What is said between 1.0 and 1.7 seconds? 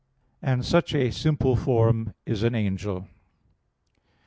simple